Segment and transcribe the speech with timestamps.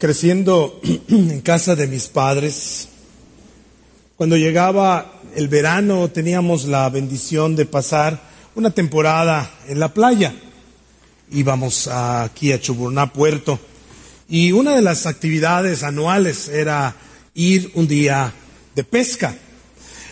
[0.00, 2.88] Creciendo en casa de mis padres,
[4.16, 8.20] cuando llegaba el verano teníamos la bendición de pasar
[8.54, 10.34] una temporada en la playa.
[11.30, 13.60] Íbamos aquí a Chuburná Puerto
[14.28, 16.96] y una de las actividades anuales era
[17.34, 18.32] ir un día
[18.74, 19.36] de pesca.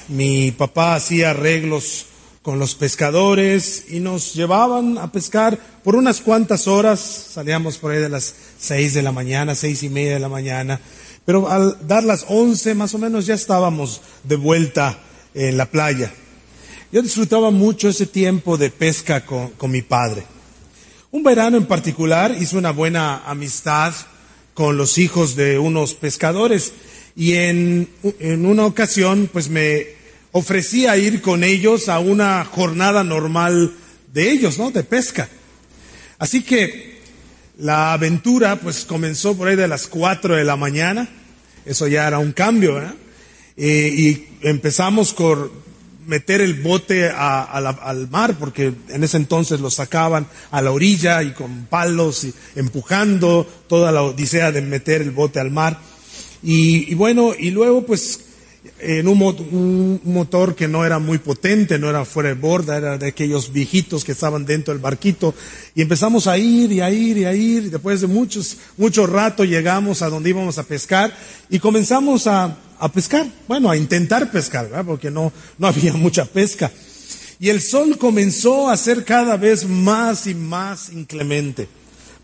[0.09, 2.07] Mi papá hacía arreglos
[2.43, 7.01] con los pescadores y nos llevaban a pescar por unas cuantas horas.
[7.33, 10.81] Salíamos por ahí de las seis de la mañana, seis y media de la mañana.
[11.25, 14.99] Pero al dar las once más o menos ya estábamos de vuelta
[15.35, 16.13] en la playa.
[16.91, 20.25] Yo disfrutaba mucho ese tiempo de pesca con, con mi padre.
[21.11, 23.93] Un verano en particular hice una buena amistad
[24.55, 26.73] con los hijos de unos pescadores
[27.15, 27.89] y en,
[28.21, 29.98] en una ocasión pues me
[30.39, 33.73] ofrecía ir con ellos a una jornada normal
[34.13, 34.71] de ellos, ¿no?
[34.71, 35.29] De pesca.
[36.19, 36.99] Así que
[37.59, 41.09] la aventura pues comenzó por ahí de las 4 de la mañana,
[41.65, 42.95] eso ya era un cambio, ¿verdad?
[43.57, 45.51] Eh, y empezamos por
[46.07, 51.33] meter el bote al mar, porque en ese entonces lo sacaban a la orilla y
[51.33, 55.79] con palos y empujando toda la odisea de meter el bote al mar.
[56.43, 58.21] Y bueno, y luego pues
[58.81, 63.09] en un, motor que no era muy potente, no era fuera de borda, era de
[63.09, 65.35] aquellos viejitos que estaban dentro del barquito.
[65.75, 67.65] Y empezamos a ir y a ir y a ir.
[67.65, 71.15] Y después de muchos, mucho rato llegamos a donde íbamos a pescar
[71.49, 73.27] y comenzamos a, a pescar.
[73.47, 74.85] Bueno, a intentar pescar, ¿verdad?
[74.85, 76.71] porque no, no había mucha pesca.
[77.41, 81.69] Y el sol comenzó a ser cada vez más y más inclemente.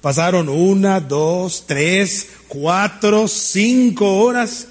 [0.00, 4.67] Pasaron una, dos, tres, cuatro, cinco horas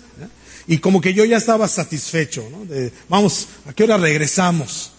[0.67, 2.65] y como que yo ya estaba satisfecho, ¿no?
[3.09, 4.91] Vamos, ¿a qué hora regresamos?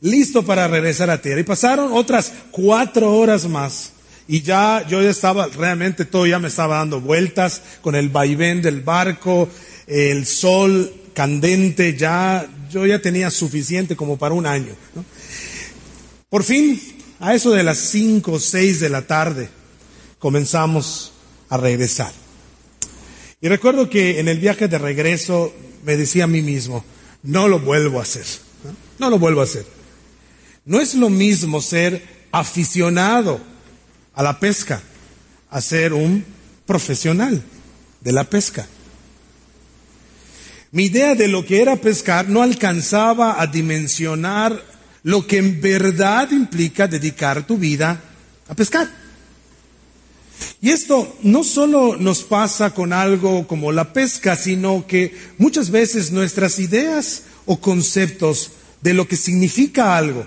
[0.00, 1.40] Listo para regresar a tierra.
[1.40, 3.92] Y pasaron otras cuatro horas más.
[4.28, 8.62] Y ya yo ya estaba, realmente todo ya me estaba dando vueltas con el vaivén
[8.62, 9.48] del barco,
[9.86, 14.74] el sol candente, ya, yo ya tenía suficiente como para un año.
[16.28, 16.80] Por fin,
[17.18, 19.48] a eso de las cinco o seis de la tarde,
[20.18, 21.12] comenzamos
[21.48, 22.12] a regresar.
[23.40, 26.84] Y recuerdo que en el viaje de regreso me decía a mí mismo,
[27.22, 28.26] no lo vuelvo a hacer,
[28.98, 29.64] no, lo vuelvo a hacer.
[30.66, 32.02] No es lo mismo ser
[32.32, 33.40] aficionado
[34.14, 34.82] a la pesca
[35.50, 36.24] a ser un
[36.66, 37.42] profesional
[38.00, 38.68] de la pesca.
[40.72, 44.62] Mi idea de lo que era pescar no alcanzaba a dimensionar
[45.02, 48.00] lo que en verdad implica dedicar tu vida
[48.48, 48.99] a pescar.
[50.60, 56.12] Y esto no solo nos pasa con algo como la pesca, sino que muchas veces
[56.12, 58.52] nuestras ideas o conceptos
[58.82, 60.24] de lo que significa algo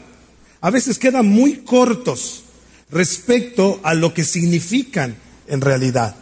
[0.63, 2.43] a veces quedan muy cortos
[2.89, 5.13] respecto a lo que significan
[5.45, 6.15] en realidad.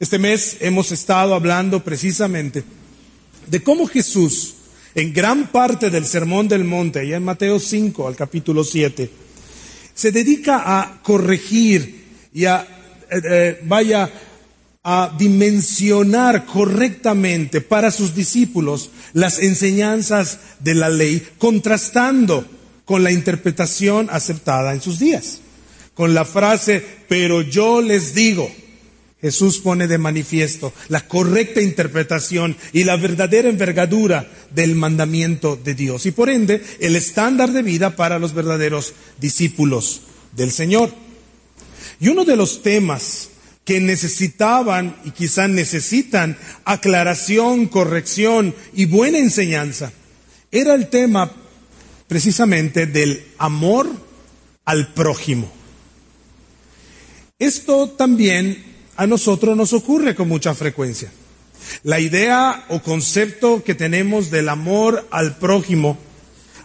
[0.00, 2.64] Este mes hemos estado hablando precisamente
[3.46, 4.54] de cómo Jesús,
[4.96, 9.08] en gran parte del Sermón del Monte, allá en Mateo 5 al capítulo 7,
[9.94, 11.97] se dedica a corregir
[12.38, 12.64] y a,
[13.10, 14.08] eh, eh, vaya
[14.84, 22.46] a dimensionar correctamente para sus discípulos las enseñanzas de la ley, contrastando
[22.84, 25.40] con la interpretación aceptada en sus días.
[25.94, 28.48] Con la frase, pero yo les digo,
[29.20, 36.06] Jesús pone de manifiesto la correcta interpretación y la verdadera envergadura del mandamiento de Dios
[36.06, 40.02] y por ende el estándar de vida para los verdaderos discípulos
[40.36, 41.07] del Señor.
[42.00, 43.30] Y uno de los temas
[43.64, 49.92] que necesitaban y quizá necesitan aclaración, corrección y buena enseñanza
[50.50, 51.30] era el tema
[52.06, 53.90] precisamente del amor
[54.64, 55.50] al prójimo.
[57.38, 58.64] Esto también
[58.96, 61.12] a nosotros nos ocurre con mucha frecuencia.
[61.82, 65.98] La idea o concepto que tenemos del amor al prójimo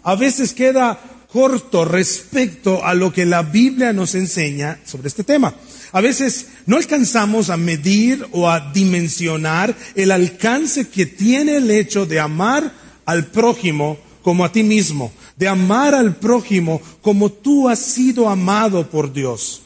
[0.03, 0.99] a veces queda
[1.33, 5.55] corto respecto a lo que la Biblia nos enseña sobre este tema.
[5.91, 12.05] A veces no alcanzamos a medir o a dimensionar el alcance que tiene el hecho
[12.05, 12.71] de amar
[13.05, 18.87] al prójimo como a ti mismo, de amar al prójimo como tú has sido amado
[18.91, 19.63] por Dios.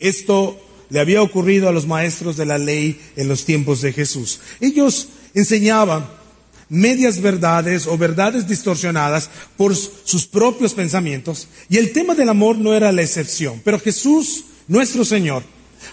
[0.00, 0.60] Esto
[0.90, 4.40] le había ocurrido a los maestros de la ley en los tiempos de Jesús.
[4.60, 6.06] Ellos enseñaban
[6.68, 12.74] medias verdades o verdades distorsionadas por sus propios pensamientos y el tema del amor no
[12.74, 13.60] era la excepción.
[13.64, 15.42] Pero Jesús, nuestro Señor,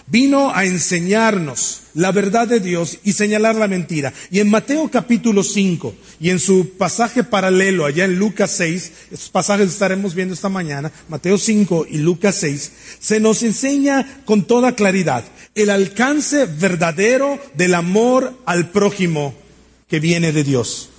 [0.06, 4.12] vino a enseñarnos la verdad de Dios y señalar la mentira.
[4.30, 9.28] Y en Mateo capítulo 5 y en su pasaje paralelo allá en Lucas 6, esos
[9.28, 14.74] pasajes estaremos viendo esta mañana, Mateo 5 y Lucas 6, se nos enseña con toda
[14.74, 15.24] claridad
[15.54, 19.43] el alcance verdadero del amor al prójimo
[19.88, 20.90] que viene de Dios.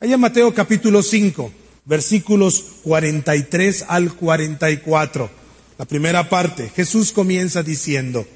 [0.00, 1.52] Allá en Mateo capítulo 5,
[1.84, 5.30] versículos 43 al 44.
[5.78, 8.26] La primera parte, Jesús comienza diciendo,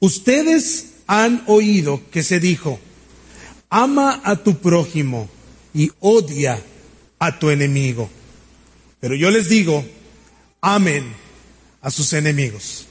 [0.00, 2.78] ustedes han oído que se dijo,
[3.68, 5.28] ama a tu prójimo
[5.74, 6.60] y odia
[7.18, 8.10] a tu enemigo.
[9.00, 9.84] Pero yo les digo,
[10.60, 11.14] amen
[11.82, 12.86] a sus enemigos.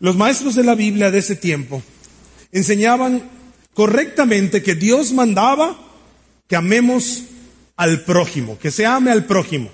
[0.00, 1.82] Los maestros de la Biblia de ese tiempo
[2.50, 3.30] enseñaban
[3.74, 5.78] correctamente que Dios mandaba
[6.48, 7.24] que amemos
[7.76, 9.70] al prójimo, que se ame al prójimo.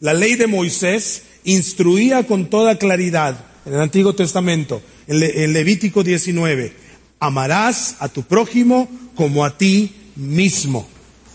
[0.00, 6.72] La ley de Moisés instruía con toda claridad en el Antiguo Testamento, en, Levítico 19,
[7.18, 10.88] amarás a tu prójimo como a ti mismo.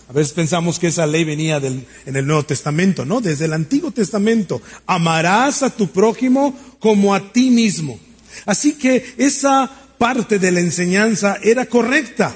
[0.08, 3.20] A veces pensamos que esa ley venía del, en el Nuevo Testamento, ¿no?
[3.20, 4.60] Desde el Antiguo Testamento.
[4.86, 7.98] Amarás a tu prójimo como a ti mismo.
[8.46, 9.70] Así que esa
[10.02, 12.34] parte de la enseñanza era correcta.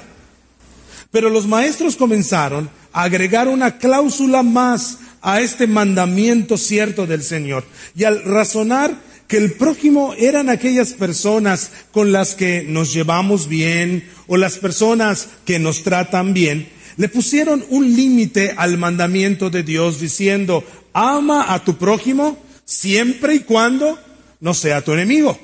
[1.11, 7.65] Pero los maestros comenzaron a agregar una cláusula más a este mandamiento cierto del Señor.
[7.93, 8.95] Y al razonar
[9.27, 15.27] que el prójimo eran aquellas personas con las que nos llevamos bien o las personas
[15.43, 20.63] que nos tratan bien, le pusieron un límite al mandamiento de Dios diciendo,
[20.93, 23.99] ama a tu prójimo siempre y cuando
[24.39, 25.37] no sea tu enemigo.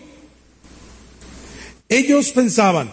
[1.93, 2.91] Ellos pensaban,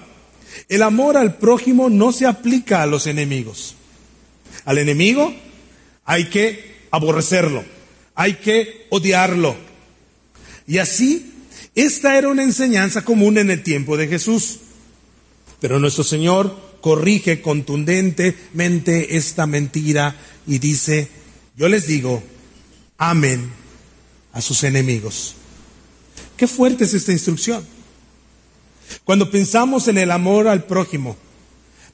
[0.68, 3.74] el amor al prójimo no se aplica a los enemigos.
[4.66, 5.34] Al enemigo
[6.04, 7.64] hay que aborrecerlo,
[8.14, 9.56] hay que odiarlo.
[10.66, 11.32] Y así,
[11.74, 14.58] esta era una enseñanza común en el tiempo de Jesús.
[15.60, 20.14] Pero nuestro Señor corrige contundentemente esta mentira
[20.46, 21.08] y dice,
[21.56, 22.22] yo les digo,
[22.98, 23.50] amen
[24.34, 25.36] a sus enemigos.
[26.36, 27.79] Qué fuerte es esta instrucción.
[29.04, 31.16] Cuando pensamos en el amor al prójimo,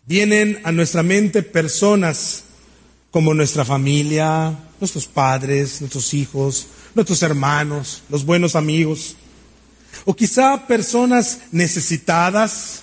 [0.06, 2.44] vienen a nuestra mente personas
[3.10, 9.16] como nuestra familia, nuestros padres, nuestros hijos, nuestros hermanos, los buenos amigos,
[10.04, 12.82] o quizá personas necesitadas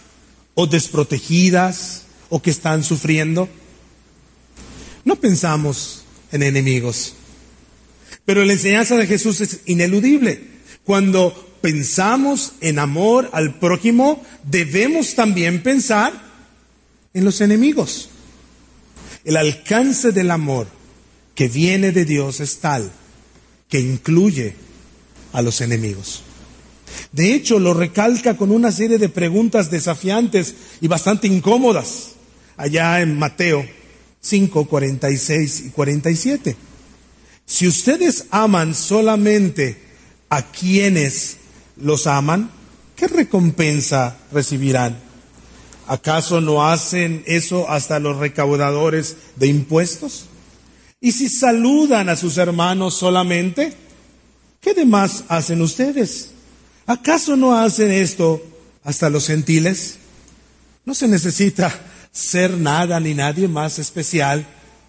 [0.55, 3.47] o desprotegidas o que están sufriendo.
[5.05, 7.13] No pensamos en enemigos,
[8.25, 10.53] pero la enseñanza de Jesús es ineludible.
[10.83, 16.11] Cuando pensamos en amor al prójimo, debemos también pensar
[17.13, 18.09] en los enemigos.
[19.23, 20.67] El alcance del amor
[21.33, 22.91] que viene de Dios es tal
[23.69, 24.55] que incluye
[25.31, 26.23] a los enemigos.
[27.13, 32.09] De hecho, lo recalca con una serie de preguntas desafiantes y bastante incómodas,
[32.57, 33.65] allá en Mateo
[34.19, 36.57] 5, 46 y 47.
[37.45, 39.77] Si ustedes aman solamente
[40.27, 41.37] a quienes
[41.77, 42.49] los aman,
[42.95, 44.97] ¿qué recompensa recibirán?
[45.87, 50.25] ¿Acaso no hacen eso hasta los recaudadores de impuestos?
[51.01, 53.73] Y si saludan a sus hermanos solamente,
[54.61, 56.31] ¿qué demás hacen ustedes?
[56.85, 58.41] ¿Acaso no hacen esto
[58.83, 59.97] hasta los gentiles?
[60.85, 61.73] No se necesita
[62.11, 64.45] ser nada ni nadie más especial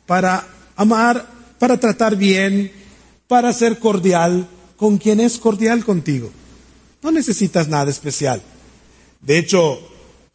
[0.06, 1.26] para amar,
[1.58, 2.70] para tratar bien,
[3.26, 6.30] para ser cordial con quien es cordial contigo.
[7.04, 8.42] No necesitas nada especial.
[9.20, 9.78] De hecho,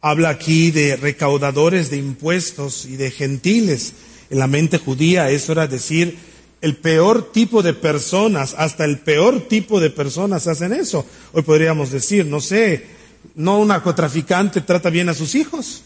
[0.00, 3.92] habla aquí de recaudadores de impuestos y de gentiles
[4.30, 6.16] en la mente judía eso era decir,
[6.60, 11.04] el peor tipo de personas, hasta el peor tipo de personas hacen eso.
[11.32, 12.86] Hoy podríamos decir, no sé,
[13.34, 15.82] no un narcotraficante trata bien a sus hijos.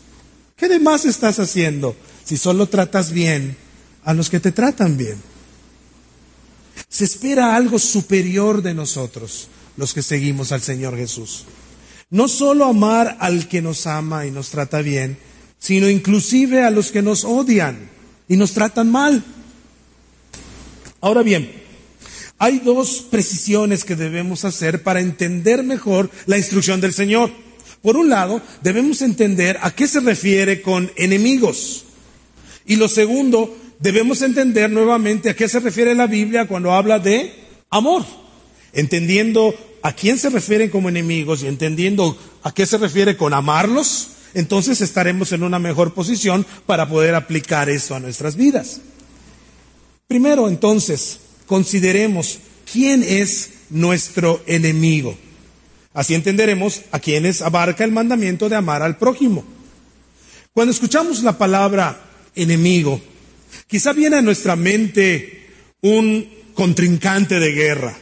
[0.56, 3.56] ¿Qué demás estás haciendo si solo tratas bien
[4.04, 5.16] a los que te tratan bien?
[6.88, 11.44] Se espera algo superior de nosotros, los que seguimos al Señor Jesús.
[12.10, 15.18] No solo amar al que nos ama y nos trata bien,
[15.58, 17.90] sino inclusive a los que nos odian
[18.28, 19.24] y nos tratan mal.
[21.00, 21.50] Ahora bien,
[22.38, 27.30] hay dos precisiones que debemos hacer para entender mejor la instrucción del Señor.
[27.82, 31.84] Por un lado, debemos entender a qué se refiere con enemigos.
[32.66, 37.32] Y lo segundo, debemos entender nuevamente a qué se refiere la Biblia cuando habla de
[37.70, 38.04] amor,
[38.74, 44.08] entendiendo a quién se refieren como enemigos y entendiendo a qué se refiere con amarlos,
[44.34, 48.80] entonces estaremos en una mejor posición para poder aplicar esto a nuestras vidas.
[50.06, 52.38] Primero, entonces, consideremos
[52.70, 55.16] quién es nuestro enemigo.
[55.92, 59.44] Así entenderemos a quienes abarca el mandamiento de amar al prójimo.
[60.52, 62.00] Cuando escuchamos la palabra
[62.34, 63.00] enemigo,
[63.66, 65.46] quizá viene a nuestra mente
[65.80, 67.98] un contrincante de guerra.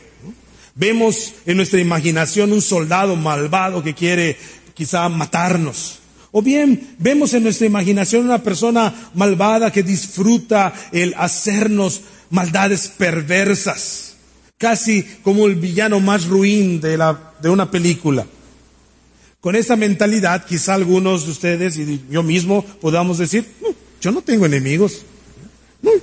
[0.74, 4.36] Vemos en nuestra imaginación un soldado malvado que quiere
[4.74, 5.98] quizá matarnos.
[6.30, 12.00] O bien vemos en nuestra imaginación una persona malvada que disfruta el hacernos
[12.30, 14.16] maldades perversas,
[14.56, 18.26] casi como el villano más ruin de, la, de una película.
[19.42, 23.44] Con esa mentalidad, quizá algunos de ustedes y yo mismo podamos decir,
[24.00, 25.04] yo no tengo enemigos,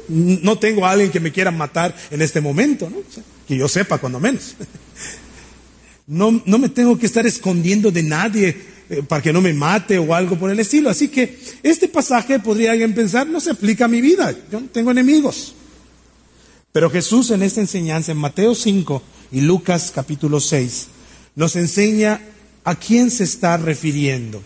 [0.08, 2.92] no, tengo a alguien que me quiera matar en este momento,
[3.48, 4.56] que yo sepa cuando menos.
[6.12, 8.58] No, no me tengo que estar escondiendo de nadie
[8.90, 10.90] eh, para que no me mate o algo por el estilo.
[10.90, 14.66] Así que este pasaje podría alguien pensar, no se aplica a mi vida, yo no
[14.70, 15.54] tengo enemigos.
[16.72, 20.88] Pero Jesús en esta enseñanza, en Mateo 5 y Lucas capítulo 6,
[21.36, 22.22] nos enseña
[22.64, 24.42] a quién se está refiriendo.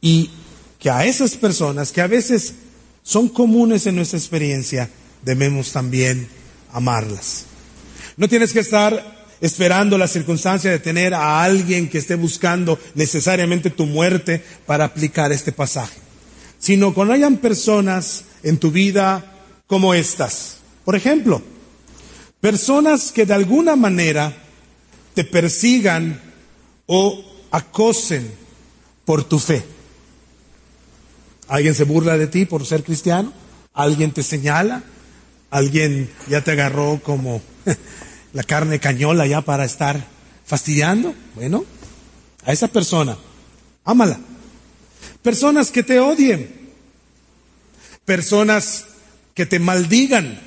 [0.00, 0.30] Y
[0.78, 2.54] que a esas personas que a veces
[3.08, 4.90] son comunes en nuestra experiencia,
[5.22, 6.28] debemos también
[6.74, 7.46] amarlas.
[8.18, 13.70] No tienes que estar esperando la circunstancia de tener a alguien que esté buscando necesariamente
[13.70, 15.98] tu muerte para aplicar este pasaje,
[16.58, 19.24] sino cuando hayan personas en tu vida
[19.66, 20.58] como estas.
[20.84, 21.40] Por ejemplo,
[22.42, 24.34] personas que de alguna manera
[25.14, 26.20] te persigan
[26.84, 28.30] o acosen
[29.06, 29.77] por tu fe.
[31.48, 33.32] ¿Alguien se burla de ti por ser cristiano?
[33.72, 34.82] ¿Alguien te señala?
[35.50, 37.40] ¿Alguien ya te agarró como
[38.34, 40.04] la carne cañola ya para estar
[40.44, 41.14] fastidiando?
[41.34, 41.64] Bueno,
[42.44, 43.16] a esa persona,
[43.84, 44.20] ámala.
[45.22, 46.54] Personas que te odien,
[48.04, 48.84] personas
[49.34, 50.40] que te maldigan,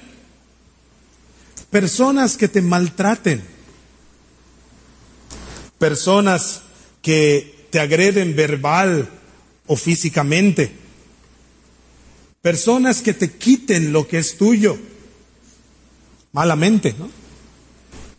[1.71, 3.41] personas que te maltraten,
[5.79, 6.61] personas
[7.01, 9.09] que te agreden verbal
[9.65, 10.80] o físicamente,
[12.41, 14.77] personas que te quiten lo que es tuyo,
[16.31, 17.09] malamente, ¿no?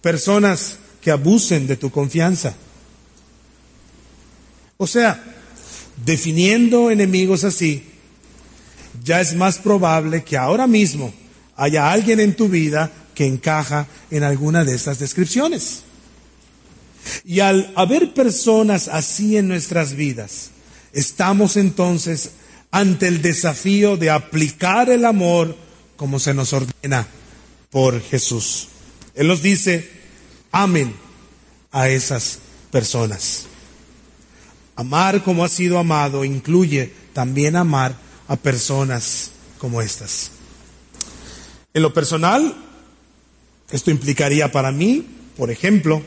[0.02, 2.54] personas que abusen de tu confianza.
[4.76, 5.22] O sea,
[6.04, 7.84] definiendo enemigos así,
[9.04, 11.14] ya es más probable que ahora mismo
[11.56, 15.82] haya alguien en tu vida que encaja en alguna de estas descripciones.
[17.24, 20.50] Y al haber personas así en nuestras vidas,
[20.92, 22.30] estamos entonces
[22.72, 25.56] ante el desafío de aplicar el amor
[25.96, 27.06] como se nos ordena
[27.70, 28.68] por Jesús.
[29.14, 29.88] Él nos dice,
[30.50, 30.94] amen
[31.70, 32.38] a esas
[32.70, 33.46] personas.
[34.74, 37.94] Amar como ha sido amado incluye también amar
[38.26, 40.30] a personas como estas.
[41.74, 42.54] En lo personal,
[43.70, 46.02] esto implicaría para mí, por ejemplo,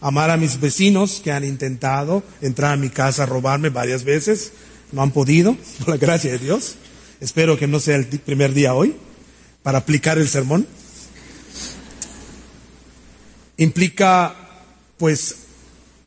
[0.00, 4.52] amar a mis vecinos que han intentado entrar a mi casa a robarme varias veces,
[4.92, 6.76] no han podido, por la gracia de Dios.
[7.20, 8.94] Espero que no sea el primer día hoy
[9.62, 10.66] para aplicar el sermón
[13.56, 14.34] implica
[14.98, 15.36] pues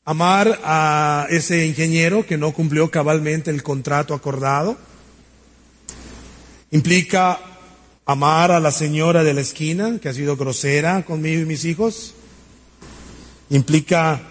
[0.05, 4.77] amar a ese ingeniero que no cumplió cabalmente el contrato acordado.
[6.71, 7.39] Implica
[8.05, 12.15] amar a la señora de la esquina que ha sido grosera conmigo y mis hijos.
[13.49, 14.21] Implica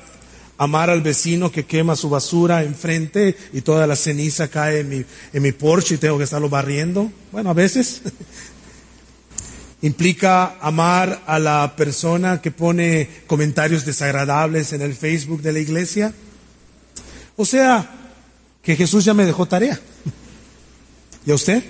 [0.58, 5.04] amar al vecino que quema su basura enfrente y toda la ceniza cae en mi,
[5.32, 7.10] en mi porche y tengo que estarlo barriendo.
[7.30, 8.02] Bueno, a veces
[9.82, 16.12] implica amar a la persona que pone comentarios desagradables en el Facebook de la iglesia.
[17.36, 17.88] O sea,
[18.60, 19.78] que Jesús ya me dejó tarea.
[21.26, 21.62] ¿Y a usted?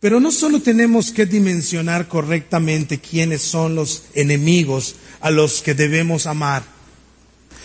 [0.00, 6.26] Pero no solo tenemos que dimensionar correctamente quiénes son los enemigos a los que debemos
[6.26, 6.62] amar,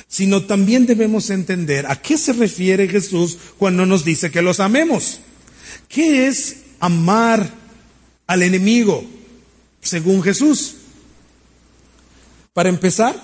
[0.07, 5.19] sino también debemos entender a qué se refiere Jesús cuando nos dice que los amemos.
[5.89, 7.51] ¿Qué es amar
[8.25, 9.03] al enemigo,
[9.81, 10.75] según Jesús.
[12.53, 13.21] Para empezar,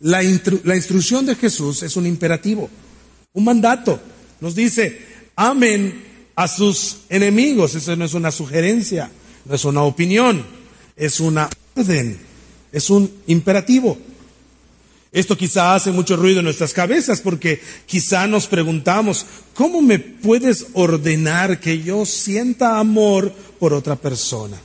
[0.00, 2.68] la, instrucción de Jesús es un imperativo,
[3.32, 4.00] un mandato.
[4.40, 5.00] Nos dice,
[5.34, 7.74] amen a sus enemigos.
[7.74, 9.10] Eso no es una sugerencia,
[9.46, 10.44] no es una opinión,
[10.94, 12.18] es una orden,
[12.72, 13.98] es un imperativo.
[15.12, 20.68] Esto quizá hace mucho ruido en nuestras cabezas porque quizá nos preguntamos, ¿cómo me puedes
[20.72, 24.56] ordenar que yo sienta amor por otra persona?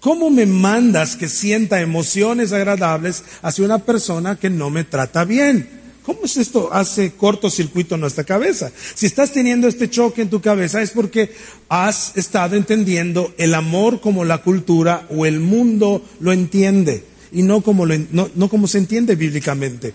[0.00, 5.70] ¿Cómo me mandas que sienta emociones agradables hacia una persona que no me trata bien?
[6.02, 6.72] ¿Cómo es esto?
[6.72, 8.72] Hace cortocircuito en nuestra cabeza.
[8.94, 11.32] Si estás teniendo este choque en tu cabeza es porque
[11.68, 17.60] has estado entendiendo el amor como la cultura o el mundo lo entiende y no
[17.60, 19.94] como, no, no como se entiende bíblicamente.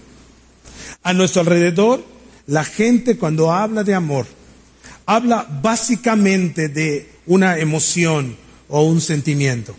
[1.04, 2.04] A nuestro alrededor,
[2.48, 4.26] la gente cuando habla de amor,
[5.06, 8.36] habla básicamente de una emoción
[8.68, 9.76] o un sentimiento.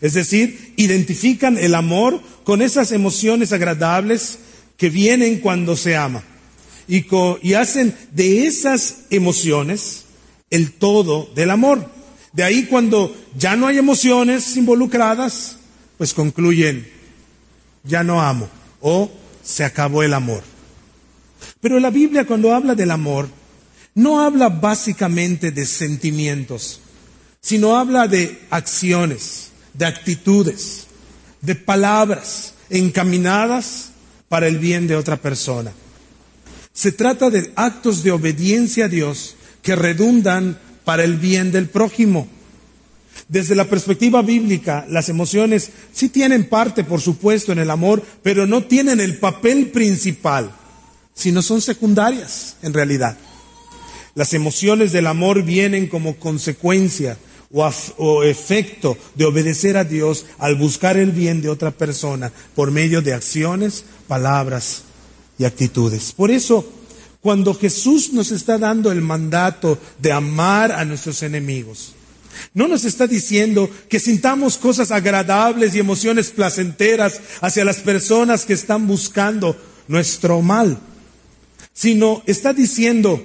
[0.00, 4.38] Es decir, identifican el amor con esas emociones agradables
[4.76, 6.22] que vienen cuando se ama.
[6.86, 7.04] Y,
[7.42, 10.04] y, hacen de esas emociones
[10.50, 11.90] el todo del amor.
[12.32, 15.57] De ahí cuando ya no hay emociones involucradas,
[15.98, 16.88] pues concluyen,
[17.84, 18.48] ya no amo
[18.80, 19.10] o
[19.42, 20.42] se acabó el amor.
[21.60, 23.28] Pero la Biblia cuando habla del amor,
[23.94, 26.80] no habla básicamente de sentimientos,
[27.40, 30.86] sino habla de acciones, de actitudes,
[31.40, 33.90] de palabras encaminadas
[34.28, 35.72] para el bien de otra persona.
[36.72, 42.28] Se trata de actos de obediencia a Dios que redundan para el bien del prójimo.
[43.28, 48.46] Desde la perspectiva bíblica, las emociones sí tienen parte, por supuesto, en el amor, pero
[48.46, 50.50] no tienen el papel principal,
[51.14, 53.18] sino son secundarias en realidad.
[54.14, 57.18] Las emociones del amor vienen como consecuencia
[57.52, 63.02] o, efecto de obedecer a Dios al buscar el bien de otra persona por medio
[63.02, 64.84] de acciones, palabras
[65.38, 66.12] y actitudes.
[66.12, 66.66] Por eso,
[67.20, 71.94] cuando Jesús nos está dando el mandato de amar a nuestros enemigos,
[72.54, 78.54] no nos está diciendo que sintamos cosas agradables y emociones placenteras hacia las personas que
[78.54, 79.56] están buscando
[79.88, 80.78] nuestro mal,
[81.72, 83.24] sino está diciendo,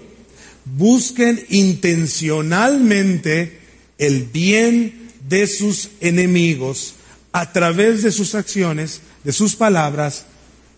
[0.65, 3.59] busquen intencionalmente
[3.97, 6.95] el bien de sus enemigos
[7.31, 10.25] a través de sus acciones, de sus palabras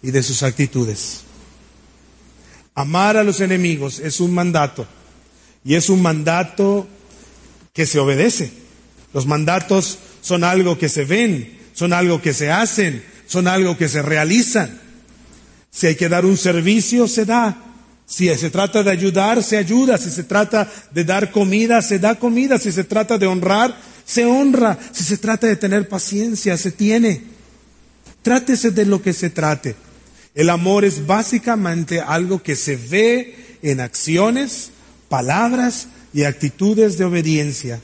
[0.02, 1.22] y de sus actitudes.
[2.74, 4.86] Amar a los enemigos es un mandato
[5.64, 6.88] y es un mandato
[7.76, 8.52] que se obedece.
[9.14, 13.90] Los mandatos son algo que se ven, son algo que se hacen, son algo que
[13.90, 14.80] se realizan.
[15.70, 17.62] Si hay que dar un servicio, se da.
[18.08, 19.98] Si se trata de ayudar, se ayuda.
[19.98, 22.58] Si se trata de dar comida, se da comida.
[22.58, 24.80] Si se trata de honrar, se honra.
[24.94, 27.24] Si se trata de tener paciencia, se tiene.
[28.22, 29.76] Trátese de lo que se trate.
[30.34, 34.72] El amor es básicamente algo que se ve en acciones,
[35.10, 37.82] palabras y actitudes de obediencia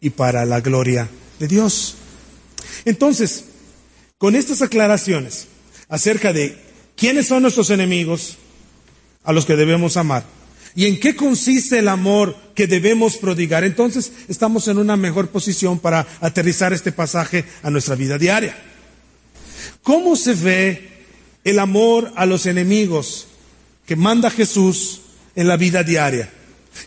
[0.00, 1.08] y para la gloria
[1.40, 1.96] de Dios.
[2.84, 3.46] Entonces,
[4.16, 5.48] con estas aclaraciones
[5.88, 6.56] acerca de
[6.94, 8.38] quiénes son nuestros enemigos,
[9.24, 10.24] a los que debemos amar.
[10.76, 13.64] ¿Y en qué consiste el amor que debemos prodigar?
[13.64, 18.56] Entonces estamos en una mejor posición para aterrizar este pasaje a nuestra vida diaria.
[19.82, 20.90] ¿Cómo se ve
[21.42, 23.26] el amor a los enemigos
[23.84, 25.00] que manda Jesús
[25.34, 26.30] en la vida diaria?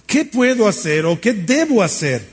[0.06, 2.28] ¿Qué puedo hacer o qué debo hacer?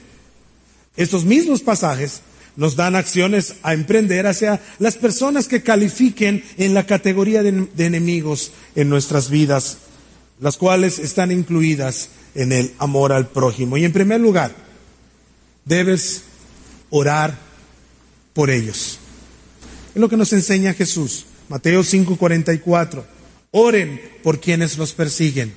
[0.96, 2.22] Estos mismos pasajes
[2.56, 8.52] nos dan acciones a emprender hacia las personas que califiquen en la categoría de, enemigos
[8.76, 9.78] en nuestras vidas
[10.40, 13.76] las cuales están incluidas en el amor al prójimo.
[13.76, 14.54] Y en primer lugar,
[15.64, 16.22] debes
[16.90, 17.38] orar
[18.32, 18.98] por ellos.
[19.94, 21.26] Es lo que nos enseña Jesús.
[21.48, 23.04] Mateo 5:44.
[23.52, 25.54] Oren por quienes los persiguen.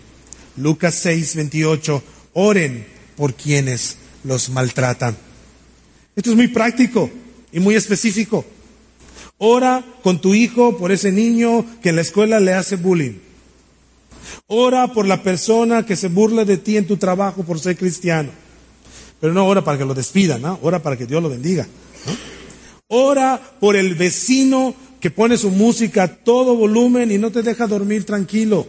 [0.58, 2.02] Lucas 6:28.
[2.34, 5.18] Oren por quienes los maltratan.
[6.16, 7.10] Esto es muy práctico
[7.52, 8.46] y muy específico.
[9.38, 13.20] Ora con tu hijo por ese niño que en la escuela le hace bullying.
[14.48, 18.32] Ora por la persona que se burla de ti en tu trabajo por ser cristiano.
[19.20, 20.60] Pero no ora para que lo despidan, ¿no?
[20.62, 21.68] ora para que Dios lo bendiga.
[22.88, 27.68] Ora por el vecino que pone su música a todo volumen y no te deja
[27.68, 28.66] dormir tranquilo.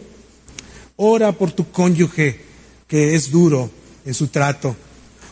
[1.01, 2.41] Ora por tu cónyuge
[2.85, 3.71] que es duro
[4.05, 4.75] en su trato.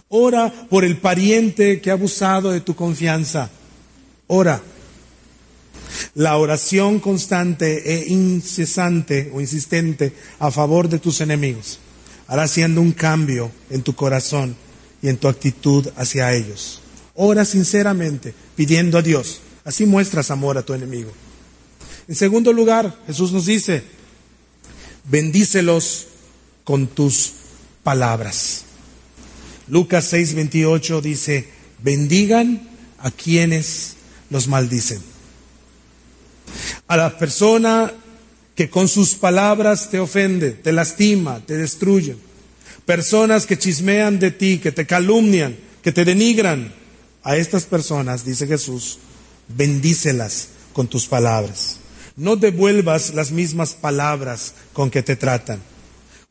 [0.08, 3.50] Ora por el pariente que ha abusado de tu confianza.
[4.28, 4.62] Ora.
[6.16, 11.80] La oración constante e incesante o insistente a favor de tus enemigos
[12.28, 14.56] hará haciendo un cambio en tu corazón
[15.02, 16.82] y en tu actitud hacia ellos.
[17.14, 19.42] Ora sinceramente, pidiendo a Dios.
[19.66, 21.12] Así muestras amor a tu enemigo.
[22.08, 23.97] En segundo lugar, Jesús nos dice,
[25.10, 26.08] bendícelos
[26.64, 27.34] con tus
[27.84, 28.66] palabras.
[29.68, 31.50] Lucas 6:28 dice,
[31.84, 33.96] bendigan a quienes
[34.30, 35.02] los maldicen
[36.88, 37.94] a la persona
[38.56, 42.16] que con sus palabras te ofende, te lastima, te destruye.
[42.86, 46.74] Personas que chismean de ti, que te calumnian, que te denigran.
[47.24, 49.00] a estas personas, dice Jesús,
[49.50, 51.78] bendícelas con tus palabras.
[52.18, 55.62] No devuelvas las mismas palabras con que te tratan.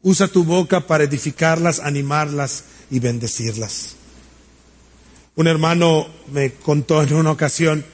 [0.03, 3.95] Usa tu boca para edificarlas, animarlas y bendecirlas.
[5.37, 7.85] Un hermano me contó en una ocasión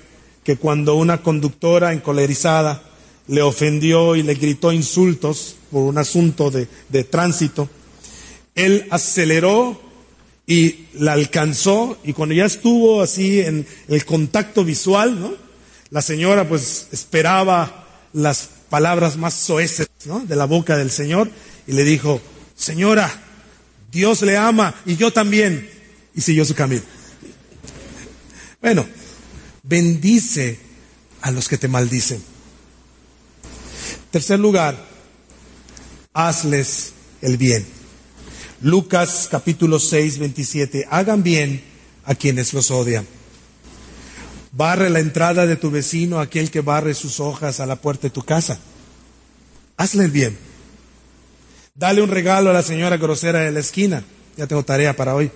[0.43, 2.83] que cuando una conductora encolerizada
[3.29, 7.69] le ofendió y le gritó insultos por un asunto de, de tránsito,
[8.55, 9.79] él aceleró
[10.47, 15.35] y la alcanzó y cuando ya estuvo así en el contacto visual, ¿no?
[15.91, 17.82] La señora pues esperaba
[18.13, 21.31] las palabras más soeces de la boca del Señor
[21.67, 22.21] y le dijo,
[22.57, 23.13] Señora,
[23.91, 25.69] Dios le ama y yo también.
[26.15, 26.83] Y siguió su camino.
[28.61, 28.87] Bueno,
[29.63, 30.59] bendice
[31.23, 32.23] a los que te maldicen.
[34.11, 34.77] Tercer lugar,
[36.13, 37.67] hazles el bien.
[38.61, 40.87] Lucas capítulo 6, 27.
[40.91, 41.65] Hagan bien
[42.05, 43.07] a quienes los odian.
[44.53, 48.11] Barre la entrada de tu vecino, aquel que barre sus hojas a la puerta de
[48.11, 48.59] tu casa.
[49.79, 50.37] Hazle el bien.
[51.75, 54.05] Dale un regalo a la señora grosera de la esquina.
[54.37, 55.31] Ya tengo tarea para hoy.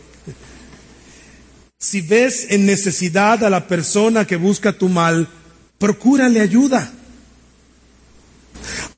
[1.78, 5.28] Si ves en necesidad a la persona que busca tu mal,
[5.78, 6.92] procúrale ayuda.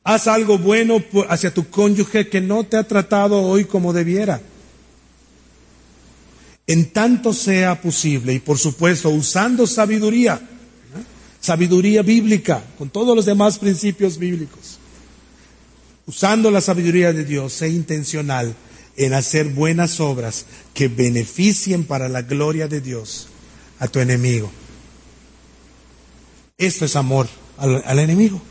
[0.02, 4.40] Haz algo bueno hacia tu cónyuge que no te ha tratado hoy como debiera
[6.68, 10.38] en tanto sea posible y por supuesto usando sabiduría,
[11.40, 14.78] sabiduría bíblica, con todos los demás principios bíblicos,
[16.06, 18.54] usando la sabiduría de Dios, sé intencional
[18.96, 23.28] en hacer buenas obras que beneficien para la gloria de Dios
[23.78, 24.50] a tu enemigo.
[26.58, 28.42] Esto es amor al, al enemigo.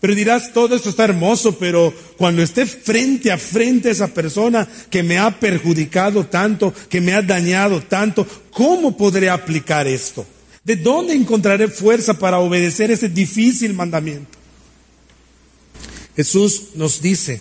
[0.00, 4.68] Pero dirás, todo esto está hermoso, pero cuando esté frente a frente a esa persona
[4.90, 10.24] que me ha perjudicado tanto, que me ha dañado tanto, ¿cómo podré aplicar esto?
[10.62, 14.38] ¿De dónde encontraré fuerza para obedecer ese difícil mandamiento?
[16.14, 17.40] Jesús nos dice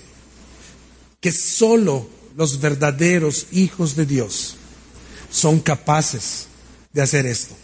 [1.20, 4.56] que solo los verdaderos hijos de Dios
[5.30, 6.48] son capaces
[6.93, 7.56] de hacer esto.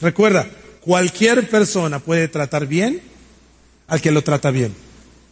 [0.00, 0.48] Recuerda,
[0.80, 3.00] cualquier persona puede tratar bien
[3.86, 4.74] al que lo trata bien.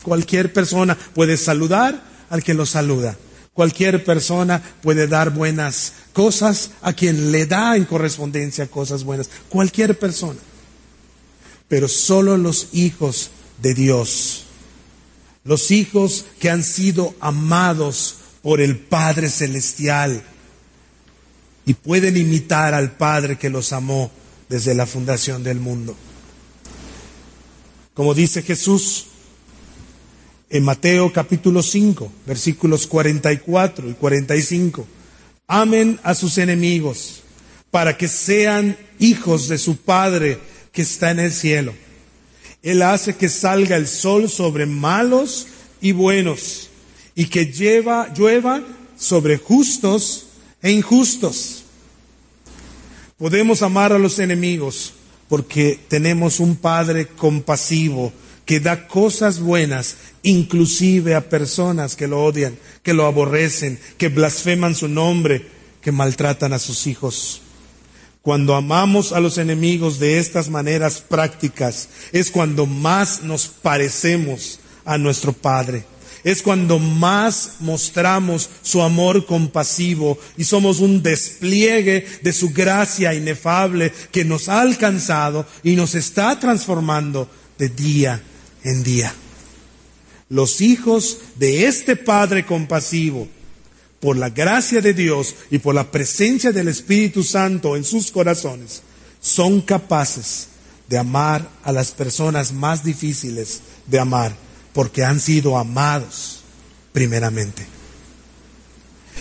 [0.02, 3.16] Cualquier persona puede saludar al que lo saluda.
[3.54, 9.30] Cualquier persona puede dar buenas cosas a quien le da en correspondencia cosas buenas.
[9.48, 10.40] Cualquier persona.
[11.68, 13.30] Pero solo los hijos
[13.62, 14.44] de Dios,
[15.44, 20.22] los hijos que han sido amados por el Padre Celestial
[21.64, 24.10] y pueden imitar al Padre que los amó
[24.48, 25.96] desde la fundación del mundo.
[27.94, 29.06] Como dice Jesús
[30.50, 34.86] en Mateo capítulo 5, versículos 44 y 45.
[35.46, 37.22] Amen a sus enemigos
[37.70, 40.40] para que sean hijos de su Padre
[40.72, 41.72] que está en el cielo.
[42.64, 45.46] Él hace que salga el sol sobre malos
[45.80, 46.70] y buenos
[47.14, 48.60] y que lleva, llueva
[48.98, 50.26] sobre justos
[50.62, 51.62] e injustos.
[53.18, 54.94] Podemos amar a los enemigos
[55.28, 58.12] porque tenemos un Padre compasivo
[58.44, 64.74] que da cosas buenas, inclusive a personas que lo odian, que lo aborrecen, que blasfeman
[64.74, 65.46] su nombre,
[65.80, 67.40] que maltratan a sus hijos.
[68.20, 74.98] Cuando amamos a los enemigos de estas maneras prácticas, es cuando más nos parecemos a
[74.98, 75.84] nuestro Padre
[76.24, 83.92] es cuando más mostramos su amor compasivo y somos un despliegue de su gracia inefable
[84.10, 88.22] que nos ha alcanzado y nos está transformando de día
[88.64, 89.14] en día.
[90.30, 93.28] Los hijos de este Padre compasivo,
[94.00, 98.82] por la gracia de Dios y por la presencia del Espíritu Santo en sus corazones,
[99.20, 100.48] son capaces
[100.88, 104.43] de amar a las personas más difíciles de amar
[104.74, 106.40] porque han sido amados
[106.92, 107.64] primeramente.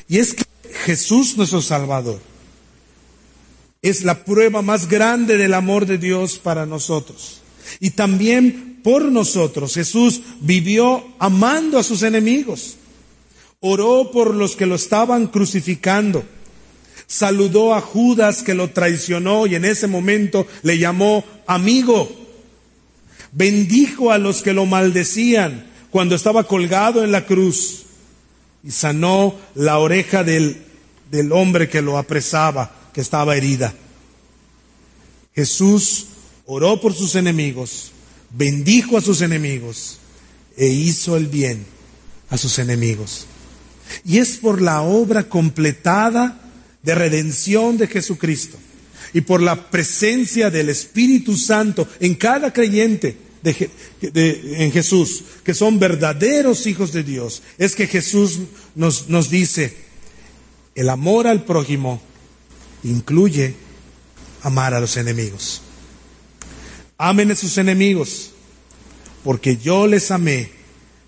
[0.10, 0.44] Y es que
[0.86, 2.20] Jesús nuestro Salvador
[3.82, 7.42] es la prueba más grande del amor de Dios para nosotros.
[7.80, 12.76] Y también por nosotros Jesús vivió amando a sus enemigos.
[13.62, 16.24] Oró por los que lo estaban crucificando.
[17.08, 22.23] Saludó a Judas que lo traicionó y en ese momento le llamó amigo
[23.34, 27.84] bendijo a los que lo maldecían cuando estaba colgado en la cruz
[28.64, 30.62] y sanó la oreja del,
[31.12, 33.74] del hombre que lo apresaba, que estaba herida.
[35.36, 36.08] Jesús
[36.46, 37.92] oró por sus enemigos,
[38.30, 39.98] bendijo a sus enemigos
[40.56, 41.66] e hizo el bien
[42.30, 43.26] a sus enemigos.
[44.06, 46.40] Y es por la obra completada
[46.82, 48.58] de redención de Jesucristo
[49.14, 56.66] y por la presencia del Espíritu Santo en cada creyente en Jesús, que son verdaderos
[56.66, 58.40] hijos de Dios, es que Jesús
[58.76, 59.76] nos, nos dice,
[60.76, 62.02] el amor al prójimo
[62.84, 63.56] incluye
[64.42, 65.62] amar a los enemigos.
[66.98, 68.32] Amen a sus enemigos,
[69.24, 70.52] porque yo les amé,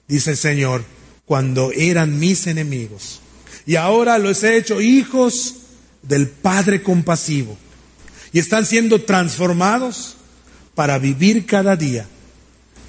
[0.08, 0.84] dice el Señor,
[1.26, 3.22] cuando eran mis enemigos.
[3.66, 5.56] Y ahora los he hecho hijos
[6.04, 7.58] del Padre compasivo.
[8.32, 10.18] Y están siendo transformados
[10.76, 12.08] para vivir cada día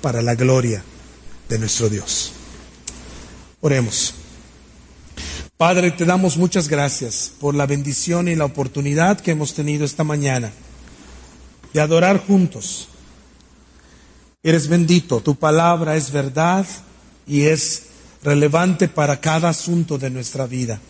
[0.06, 0.84] para la gloria
[1.48, 2.30] de nuestro Dios.
[3.60, 4.14] Oremos.
[5.56, 10.04] Padre, te damos muchas gracias por la bendición y la oportunidad que hemos tenido esta
[10.04, 10.52] mañana
[11.74, 12.86] de adorar juntos.
[14.44, 16.64] Eres bendito, tu palabra es verdad
[17.26, 17.86] y es
[18.22, 20.80] relevante para cada asunto de nuestra vida.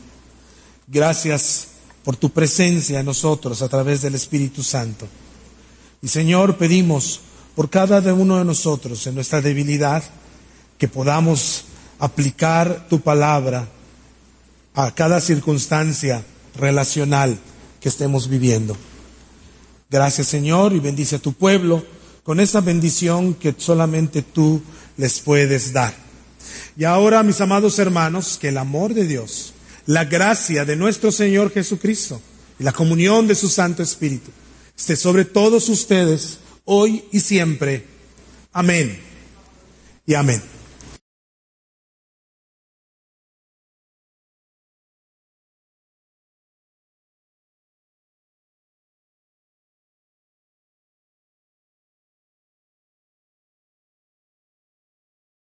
[0.89, 1.69] Gracias
[2.05, 5.09] por tu presencia en nosotros a través del Espíritu Santo.
[6.03, 7.23] Y Señor, pedimos
[7.57, 10.05] por cada uno de nosotros en nuestra debilidad
[10.77, 11.65] que podamos
[11.99, 13.67] aplicar tu palabra
[14.75, 16.23] a cada circunstancia
[16.55, 17.39] relacional
[17.81, 18.77] que estemos viviendo.
[19.91, 21.83] Gracias Señor y bendice a tu pueblo
[22.25, 24.61] con esa bendición que solamente tú
[24.99, 25.95] les puedes dar.
[26.77, 29.55] Y ahora, mis amados hermanos, que el amor de Dios,
[29.87, 32.21] la gracia de nuestro Señor Jesucristo
[32.59, 34.31] y la comunión de su Santo Espíritu
[34.77, 37.85] esté sobre todos ustedes hoy y siempre.
[38.53, 38.99] Amén
[40.07, 40.56] y amén.